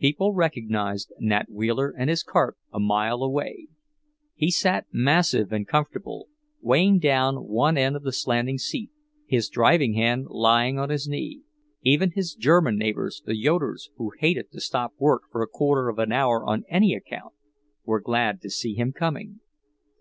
[0.00, 3.68] People recognized Nat Wheeler and his cart a mile away.
[4.34, 6.26] He sat massive and comfortable,
[6.60, 8.90] weighing down one end of the slanting seat,
[9.24, 11.42] his driving hand lying on his knee.
[11.82, 16.00] Even his German neighbours, the Yoeders, who hated to stop work for a quarter of
[16.00, 17.34] an hour on any account,
[17.84, 19.38] were glad to see him coming.